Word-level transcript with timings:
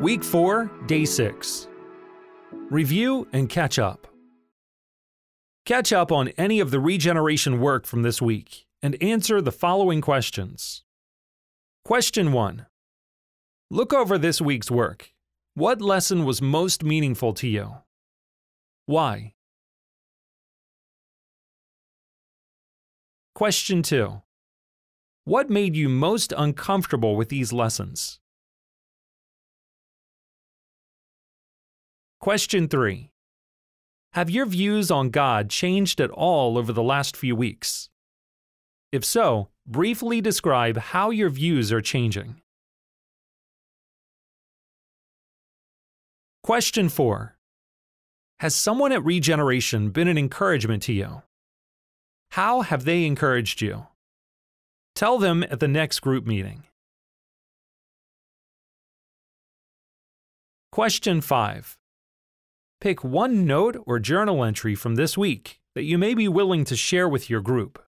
Week 0.00 0.22
4, 0.22 0.70
Day 0.86 1.04
6. 1.04 1.66
Review 2.70 3.26
and 3.32 3.48
catch 3.48 3.80
up. 3.80 4.06
Catch 5.66 5.92
up 5.92 6.12
on 6.12 6.28
any 6.38 6.60
of 6.60 6.70
the 6.70 6.78
regeneration 6.78 7.60
work 7.60 7.84
from 7.84 8.04
this 8.04 8.22
week 8.22 8.66
and 8.80 9.02
answer 9.02 9.40
the 9.40 9.50
following 9.50 10.00
questions. 10.00 10.84
Question 11.84 12.30
1. 12.30 12.66
Look 13.72 13.92
over 13.92 14.18
this 14.18 14.40
week's 14.40 14.70
work. 14.70 15.12
What 15.54 15.82
lesson 15.82 16.24
was 16.24 16.40
most 16.40 16.84
meaningful 16.84 17.32
to 17.34 17.48
you? 17.48 17.78
Why? 18.86 19.34
Question 23.34 23.82
2. 23.82 24.22
What 25.24 25.50
made 25.50 25.74
you 25.74 25.88
most 25.88 26.32
uncomfortable 26.36 27.16
with 27.16 27.30
these 27.30 27.52
lessons? 27.52 28.20
Question 32.28 32.68
3. 32.68 33.10
Have 34.12 34.28
your 34.28 34.44
views 34.44 34.90
on 34.90 35.08
God 35.08 35.48
changed 35.48 35.98
at 35.98 36.10
all 36.10 36.58
over 36.58 36.74
the 36.74 36.82
last 36.82 37.16
few 37.16 37.34
weeks? 37.34 37.88
If 38.92 39.02
so, 39.02 39.48
briefly 39.66 40.20
describe 40.20 40.76
how 40.76 41.08
your 41.08 41.30
views 41.30 41.72
are 41.72 41.80
changing. 41.80 42.42
Question 46.42 46.90
4. 46.90 47.38
Has 48.40 48.54
someone 48.54 48.92
at 48.92 49.02
Regeneration 49.02 49.88
been 49.88 50.06
an 50.06 50.18
encouragement 50.18 50.82
to 50.82 50.92
you? 50.92 51.22
How 52.32 52.60
have 52.60 52.84
they 52.84 53.06
encouraged 53.06 53.62
you? 53.62 53.86
Tell 54.94 55.16
them 55.16 55.44
at 55.44 55.60
the 55.60 55.68
next 55.68 56.00
group 56.00 56.26
meeting. 56.26 56.64
Question 60.70 61.22
5. 61.22 61.78
Pick 62.80 63.02
one 63.02 63.44
note 63.44 63.76
or 63.86 63.98
journal 63.98 64.44
entry 64.44 64.76
from 64.76 64.94
this 64.94 65.18
week 65.18 65.58
that 65.74 65.82
you 65.82 65.98
may 65.98 66.14
be 66.14 66.28
willing 66.28 66.64
to 66.64 66.76
share 66.76 67.08
with 67.08 67.28
your 67.28 67.40
group. 67.40 67.82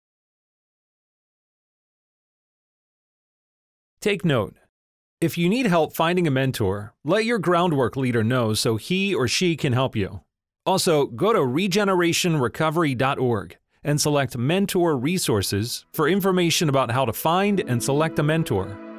Take 4.00 4.24
note. 4.24 4.56
If 5.20 5.38
you 5.38 5.48
need 5.48 5.66
help 5.66 5.92
finding 5.92 6.26
a 6.26 6.30
mentor, 6.30 6.94
let 7.04 7.24
your 7.24 7.38
groundwork 7.38 7.96
leader 7.96 8.24
know 8.24 8.52
so 8.54 8.76
he 8.76 9.14
or 9.14 9.28
she 9.28 9.56
can 9.56 9.74
help 9.74 9.94
you. 9.94 10.22
Also, 10.66 11.06
go 11.06 11.32
to 11.32 11.38
regenerationrecovery.org 11.38 13.56
and 13.84 14.00
select 14.00 14.36
Mentor 14.36 14.96
Resources 14.96 15.86
for 15.92 16.08
information 16.08 16.68
about 16.68 16.90
how 16.90 17.04
to 17.04 17.12
find 17.12 17.60
and 17.60 17.80
select 17.82 18.18
a 18.18 18.22
mentor. 18.22 18.89